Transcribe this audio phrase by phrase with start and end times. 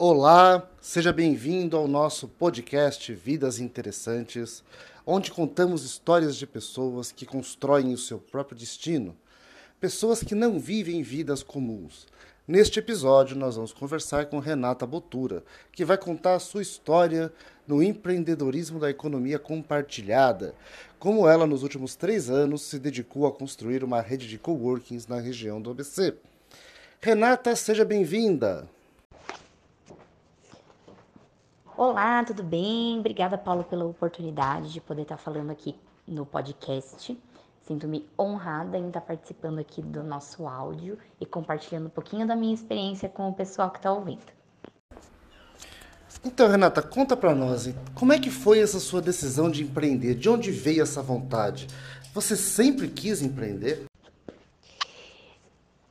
[0.00, 4.62] Olá, seja bem-vindo ao nosso podcast Vidas Interessantes,
[5.04, 9.16] onde contamos histórias de pessoas que constroem o seu próprio destino,
[9.80, 12.06] pessoas que não vivem vidas comuns.
[12.46, 15.42] Neste episódio, nós vamos conversar com Renata Botura,
[15.72, 17.32] que vai contar a sua história
[17.66, 20.54] no empreendedorismo da economia compartilhada,
[21.00, 25.18] como ela, nos últimos três anos, se dedicou a construir uma rede de coworkings na
[25.18, 26.14] região do ABC.
[27.00, 28.77] Renata, seja bem-vinda!
[31.78, 32.98] Olá, tudo bem?
[32.98, 35.76] Obrigada, Paulo, pela oportunidade de poder estar falando aqui
[36.08, 37.16] no podcast.
[37.62, 42.52] Sinto-me honrada em estar participando aqui do nosso áudio e compartilhando um pouquinho da minha
[42.52, 44.24] experiência com o pessoal que está ouvindo.
[46.24, 50.16] Então, Renata, conta para nós, como é que foi essa sua decisão de empreender?
[50.16, 51.68] De onde veio essa vontade?
[52.12, 53.86] Você sempre quis empreender?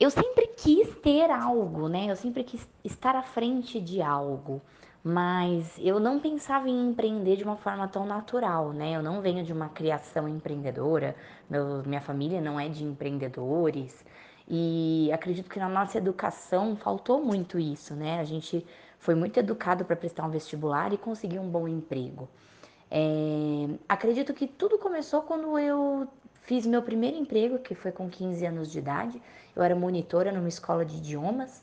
[0.00, 2.10] Eu sempre quis ter algo, né?
[2.10, 4.60] Eu sempre quis estar à frente de algo
[5.08, 8.96] mas eu não pensava em empreender de uma forma tão natural, né?
[8.96, 11.14] Eu não venho de uma criação empreendedora,
[11.48, 14.04] meu, minha família não é de empreendedores
[14.48, 18.18] e acredito que na nossa educação faltou muito isso, né?
[18.18, 18.66] A gente
[18.98, 22.28] foi muito educado para prestar um vestibular e conseguir um bom emprego.
[22.90, 26.08] É, acredito que tudo começou quando eu
[26.42, 29.22] fiz meu primeiro emprego, que foi com 15 anos de idade.
[29.54, 31.62] Eu era monitora numa escola de idiomas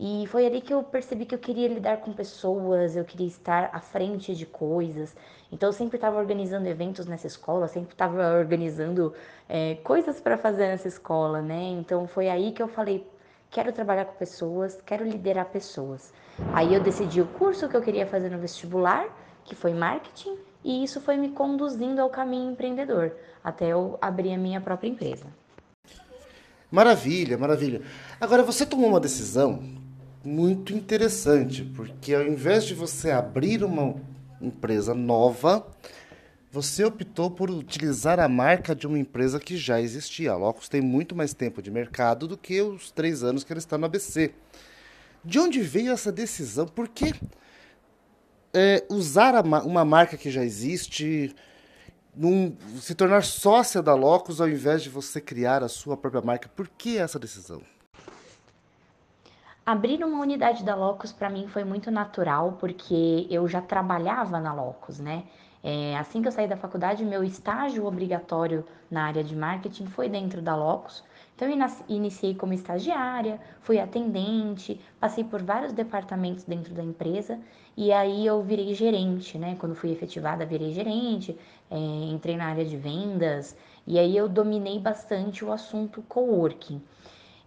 [0.00, 3.68] e foi ali que eu percebi que eu queria lidar com pessoas, eu queria estar
[3.72, 5.12] à frente de coisas.
[5.50, 9.12] Então eu sempre estava organizando eventos nessa escola, sempre estava organizando
[9.48, 11.62] é, coisas para fazer nessa escola, né?
[11.80, 13.04] Então foi aí que eu falei,
[13.50, 16.12] quero trabalhar com pessoas, quero liderar pessoas.
[16.52, 19.08] Aí eu decidi o curso que eu queria fazer no vestibular,
[19.44, 24.38] que foi marketing, e isso foi me conduzindo ao caminho empreendedor, até eu abrir a
[24.38, 25.26] minha própria empresa.
[26.70, 27.82] Maravilha, maravilha.
[28.20, 29.87] Agora você tomou uma decisão
[30.24, 33.94] muito interessante, porque ao invés de você abrir uma
[34.40, 35.66] empresa nova,
[36.50, 40.32] você optou por utilizar a marca de uma empresa que já existia.
[40.32, 43.58] A Locus tem muito mais tempo de mercado do que os três anos que ela
[43.58, 44.32] está no ABC.
[45.24, 46.66] De onde veio essa decisão?
[46.66, 47.14] Por que
[48.54, 51.34] é, usar uma marca que já existe,
[52.16, 56.48] num, se tornar sócia da Locus ao invés de você criar a sua própria marca?
[56.48, 57.62] Por que essa decisão?
[59.68, 64.54] Abrir uma unidade da Locus para mim foi muito natural, porque eu já trabalhava na
[64.54, 65.24] Locus, né?
[65.62, 70.08] É, assim que eu saí da faculdade, meu estágio obrigatório na área de marketing foi
[70.08, 71.04] dentro da Locus.
[71.36, 77.38] Então, eu iniciei como estagiária, fui atendente, passei por vários departamentos dentro da empresa
[77.76, 79.54] e aí eu virei gerente, né?
[79.60, 81.38] Quando fui efetivada, virei gerente,
[81.70, 83.54] é, entrei na área de vendas
[83.86, 86.80] e aí eu dominei bastante o assunto coworking.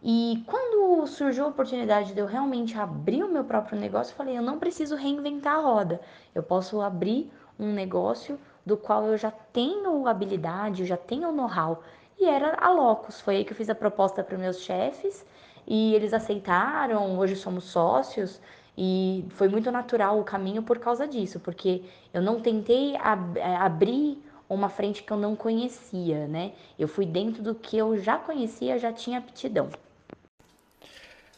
[0.04, 4.36] E quando surgiu a oportunidade de eu realmente abrir o meu próprio negócio, eu falei:
[4.36, 6.02] eu não preciso reinventar a roda,
[6.34, 11.84] eu posso abrir um negócio do qual eu já tenho habilidade, eu já tenho know-how.
[12.20, 13.22] E era a Locus.
[13.22, 15.26] Foi aí que eu fiz a proposta para meus chefes
[15.68, 17.18] e eles aceitaram.
[17.20, 18.42] Hoje somos sócios
[18.76, 23.56] e foi muito natural o caminho por causa disso, porque eu não tentei ab eh,
[23.56, 26.54] abrir uma frente que eu não conhecia, né?
[26.78, 29.70] Eu fui dentro do que eu já conhecia, já tinha aptidão.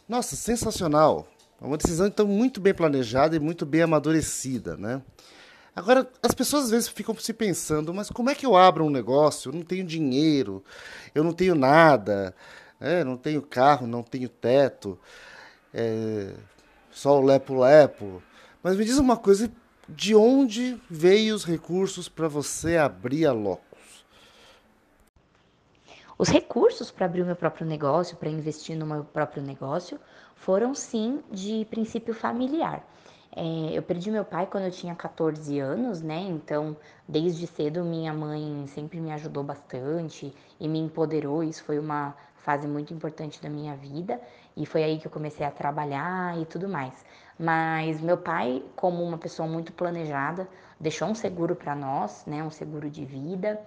[0.08, 1.28] Nossa, sensacional.
[1.62, 5.02] É uma decisão então muito bem planejada e muito bem amadurecida, né?
[5.76, 8.90] Agora, as pessoas às vezes ficam se pensando, mas como é que eu abro um
[8.90, 9.50] negócio?
[9.50, 10.64] Eu não tenho dinheiro,
[11.16, 12.36] eu não tenho nada,
[12.80, 15.00] é, não tenho carro, não tenho teto,
[15.74, 16.34] é,
[16.92, 18.22] só o lepo-lepo.
[18.62, 19.50] Mas me diz uma coisa,
[19.90, 23.73] de onde veio os recursos para você abrir a Loco?
[26.24, 30.00] Os recursos para abrir o meu próprio negócio, para investir no meu próprio negócio,
[30.34, 32.82] foram sim de princípio familiar.
[33.36, 36.22] É, eu perdi meu pai quando eu tinha 14 anos, né?
[36.22, 41.44] Então, desde cedo, minha mãe sempre me ajudou bastante e me empoderou.
[41.44, 44.18] Isso foi uma fase muito importante da minha vida
[44.56, 47.06] e foi aí que eu comecei a trabalhar e tudo mais.
[47.38, 50.48] Mas meu pai, como uma pessoa muito planejada,
[50.80, 52.42] deixou um seguro para nós, né?
[52.42, 53.60] Um seguro de vida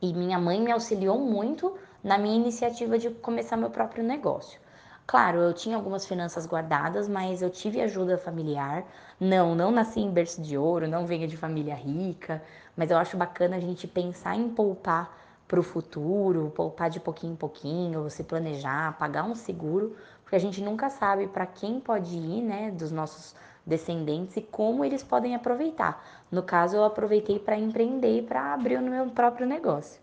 [0.00, 4.60] e minha mãe me auxiliou muito na minha iniciativa de começar meu próprio negócio.
[5.06, 8.84] Claro, eu tinha algumas finanças guardadas, mas eu tive ajuda familiar.
[9.18, 12.42] Não, não nasci em berço de ouro, não venho de família rica,
[12.76, 15.16] mas eu acho bacana a gente pensar em poupar
[15.48, 20.38] para o futuro, poupar de pouquinho em pouquinho, se planejar, pagar um seguro, porque a
[20.38, 23.34] gente nunca sabe para quem pode ir, né, dos nossos
[23.68, 26.24] descendentes e como eles podem aproveitar.
[26.32, 30.00] No caso, eu aproveitei para empreender e para abrir o meu próprio negócio.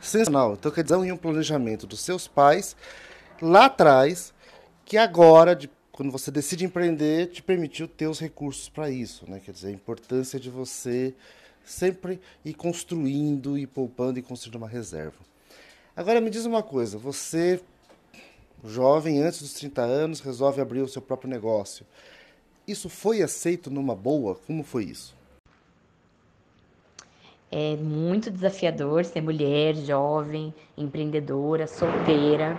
[0.00, 0.54] Sensacional.
[0.54, 2.76] Então, quer dizer, um planejamento dos seus pais
[3.40, 4.34] lá atrás,
[4.84, 9.40] que agora, de quando você decide empreender, te permitiu ter os recursos para isso, né?
[9.44, 11.14] Quer dizer, a importância de você
[11.62, 15.18] sempre ir construindo e poupando e construindo uma reserva.
[15.94, 17.60] Agora me diz uma coisa, você
[18.64, 21.86] jovem, antes dos 30 anos, resolve abrir o seu próprio negócio.
[22.66, 24.36] Isso foi aceito numa boa?
[24.46, 25.18] Como foi isso?
[27.50, 32.56] É muito desafiador ser mulher, jovem, empreendedora, solteira.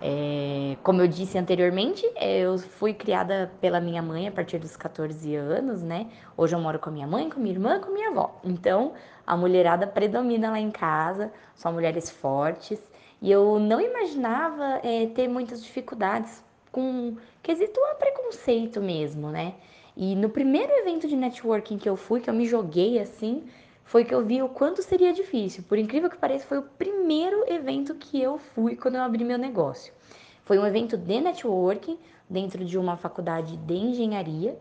[0.00, 5.34] É, como eu disse anteriormente, eu fui criada pela minha mãe a partir dos 14
[5.34, 6.06] anos, né?
[6.36, 8.40] Hoje eu moro com a minha mãe, com minha irmã, com minha avó.
[8.44, 8.92] Então,
[9.26, 12.80] a mulherada predomina lá em casa, são mulheres fortes.
[13.20, 19.54] E eu não imaginava é, ter muitas dificuldades com quesito a preconceito mesmo, né?
[19.96, 23.42] E no primeiro evento de networking que eu fui, que eu me joguei assim,
[23.84, 25.64] foi que eu vi o quanto seria difícil.
[25.66, 29.38] Por incrível que pareça, foi o primeiro evento que eu fui quando eu abri meu
[29.38, 29.92] negócio.
[30.44, 31.98] Foi um evento de networking
[32.28, 34.56] dentro de uma faculdade de engenharia.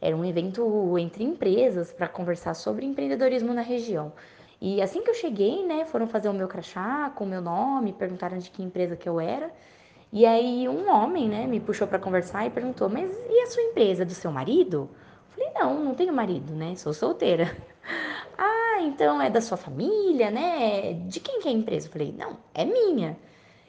[0.00, 4.12] Era um evento entre empresas para conversar sobre empreendedorismo na região.
[4.60, 7.92] E assim que eu cheguei, né, foram fazer o meu crachá com o meu nome,
[7.92, 9.50] perguntaram de que empresa que eu era.
[10.12, 13.62] E aí um homem, né, me puxou para conversar e perguntou: "Mas e a sua
[13.62, 16.74] empresa do seu marido?" Eu falei: "Não, não tenho marido, né?
[16.76, 17.54] Sou solteira."
[18.38, 20.92] Ah, então é da sua família, né?
[21.08, 21.88] De quem que é a empresa?
[21.88, 23.16] Eu falei, não, é minha.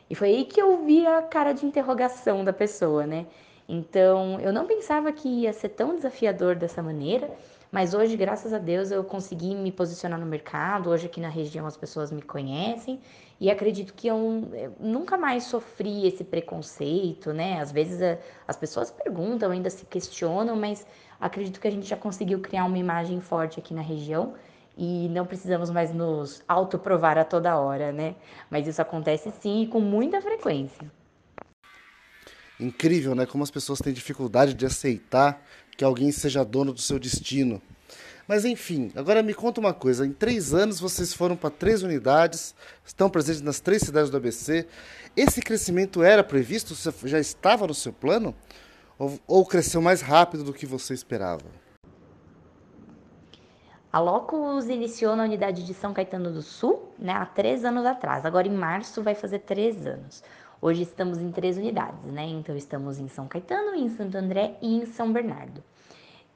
[0.09, 3.25] E foi aí que eu vi a cara de interrogação da pessoa, né?
[3.67, 7.29] Então, eu não pensava que ia ser tão desafiador dessa maneira,
[7.71, 10.89] mas hoje, graças a Deus, eu consegui me posicionar no mercado.
[10.89, 12.99] Hoje, aqui na região, as pessoas me conhecem
[13.39, 17.59] e acredito que eu, eu nunca mais sofri esse preconceito, né?
[17.59, 18.17] Às vezes a,
[18.47, 20.87] as pessoas perguntam, ainda se questionam, mas
[21.19, 24.33] acredito que a gente já conseguiu criar uma imagem forte aqui na região
[24.77, 28.15] e não precisamos mais nos autoprovar a toda hora, né?
[28.49, 30.89] Mas isso acontece sim e com muita frequência.
[32.59, 33.25] Incrível, né?
[33.25, 35.41] Como as pessoas têm dificuldade de aceitar
[35.77, 37.61] que alguém seja dono do seu destino.
[38.27, 42.53] Mas enfim, agora me conta uma coisa: em três anos vocês foram para três unidades,
[42.85, 44.67] estão presentes nas três cidades do ABC.
[45.15, 46.75] Esse crescimento era previsto?
[47.07, 48.35] Já estava no seu plano?
[48.99, 51.45] Ou, ou cresceu mais rápido do que você esperava?
[53.93, 58.25] A Locus iniciou na unidade de São Caetano do Sul né, há três anos atrás.
[58.25, 60.21] Agora, em março, vai fazer três anos.
[60.59, 62.25] Hoje estamos em três unidades, né?
[62.25, 65.63] Então, estamos em São Caetano, em Santo André e em São Bernardo.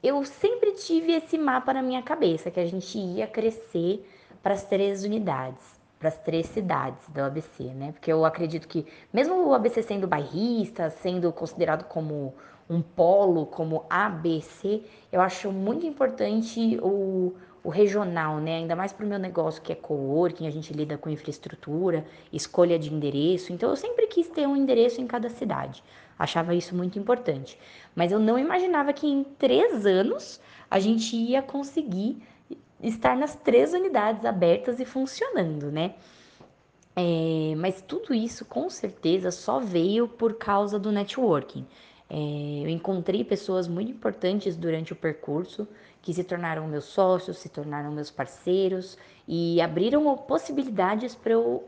[0.00, 4.08] Eu sempre tive esse mapa na minha cabeça, que a gente ia crescer
[4.40, 5.60] para as três unidades,
[5.98, 7.90] para as três cidades do ABC, né?
[7.90, 12.32] Porque eu acredito que, mesmo o ABC sendo bairrista, sendo considerado como
[12.70, 18.56] um polo como ABC, eu acho muito importante o, o regional, né?
[18.56, 22.78] Ainda mais para o meu negócio que é coworking, a gente lida com infraestrutura, escolha
[22.78, 23.52] de endereço.
[23.52, 25.82] Então eu sempre quis ter um endereço em cada cidade.
[26.18, 27.58] Achava isso muito importante.
[27.94, 32.22] Mas eu não imaginava que em três anos a gente ia conseguir
[32.82, 35.94] estar nas três unidades abertas e funcionando, né?
[36.94, 41.66] É, mas tudo isso com certeza só veio por causa do networking.
[42.14, 45.66] É, eu encontrei pessoas muito importantes durante o percurso
[46.02, 51.64] que se tornaram meus sócios, se tornaram meus parceiros e abriram possibilidades para eu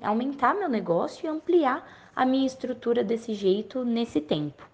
[0.00, 1.86] aumentar meu negócio e ampliar
[2.16, 4.66] a minha estrutura desse jeito nesse tempo.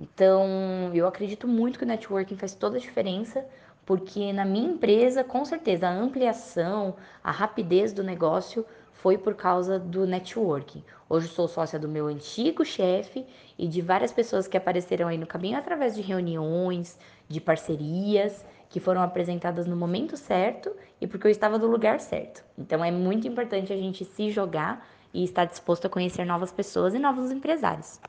[0.00, 3.44] Então, eu acredito muito que o networking faz toda a diferença,
[3.86, 9.78] porque na minha empresa, com certeza, a ampliação, a rapidez do negócio foi por causa
[9.78, 10.82] do networking.
[11.08, 13.26] Hoje sou sócia do meu antigo chefe
[13.58, 16.98] e de várias pessoas que apareceram aí no caminho através de reuniões,
[17.28, 22.42] de parcerias que foram apresentadas no momento certo e porque eu estava no lugar certo.
[22.58, 26.94] Então é muito importante a gente se jogar e estar disposto a conhecer novas pessoas
[26.94, 28.00] e novos empresários.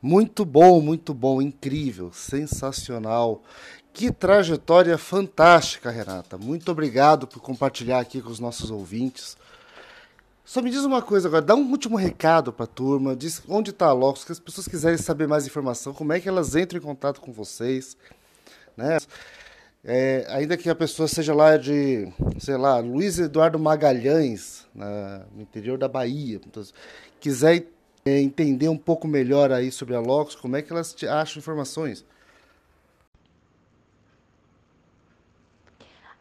[0.00, 3.42] Muito bom, muito bom, incrível, sensacional.
[3.94, 6.36] Que trajetória fantástica, Renata.
[6.36, 9.36] Muito obrigado por compartilhar aqui com os nossos ouvintes.
[10.44, 13.70] Só me diz uma coisa agora, dá um último recado para a turma, diz onde
[13.70, 16.80] está a Locus, que as pessoas quiserem saber mais informação, como é que elas entram
[16.80, 17.96] em contato com vocês,
[18.76, 18.98] né?
[19.84, 25.40] É, ainda que a pessoa seja lá de, sei lá, Luiz Eduardo Magalhães, na, no
[25.40, 26.64] interior da Bahia, então,
[27.20, 27.64] quiser
[28.04, 31.38] é, entender um pouco melhor aí sobre a Locus, como é que elas te acham
[31.38, 32.04] informações?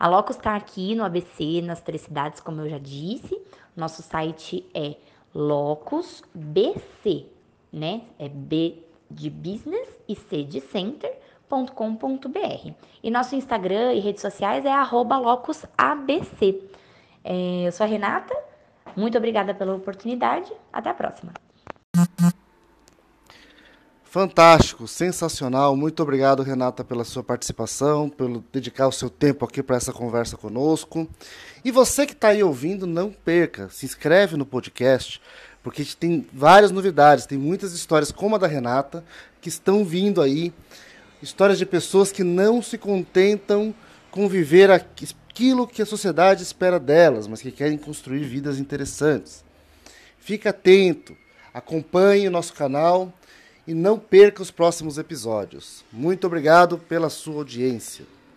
[0.03, 3.41] A Locus está aqui no ABC, nas três cidades, como eu já disse.
[3.73, 4.97] Nosso site é
[5.33, 7.25] locusbc,
[7.71, 8.01] né?
[8.19, 12.71] É B de business e C de center.com.br.
[13.01, 16.69] E nosso Instagram e redes sociais é locusabc.
[17.23, 18.35] É, eu sou a Renata,
[18.97, 20.51] muito obrigada pela oportunidade.
[20.73, 21.31] Até a próxima.
[24.13, 25.75] Fantástico, sensacional.
[25.75, 30.37] Muito obrigado, Renata, pela sua participação, pelo dedicar o seu tempo aqui para essa conversa
[30.37, 31.09] conosco.
[31.65, 35.19] E você que está aí ouvindo, não perca, se inscreve no podcast,
[35.63, 39.03] porque a gente tem várias novidades, tem muitas histórias como a da Renata
[39.41, 40.53] que estão vindo aí,
[41.19, 43.73] histórias de pessoas que não se contentam
[44.11, 49.43] com viver aquilo que a sociedade espera delas, mas que querem construir vidas interessantes.
[50.19, 51.17] Fique atento,
[51.51, 53.11] acompanhe o nosso canal
[53.67, 55.83] e não perca os próximos episódios.
[55.91, 58.05] Muito obrigado pela sua audiência.